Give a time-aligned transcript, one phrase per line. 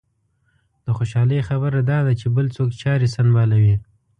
[0.85, 3.75] د خوشالۍ خبره دا ده چې بل څوک چارې سنبالوي.